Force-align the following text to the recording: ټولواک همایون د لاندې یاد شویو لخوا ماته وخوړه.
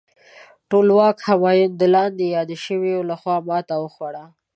ټولواک 0.69 1.17
همایون 1.27 1.71
د 1.77 1.83
لاندې 1.95 2.25
یاد 2.35 2.49
شویو 2.65 3.07
لخوا 3.09 3.35
ماته 3.47 3.75
وخوړه. 3.79 4.25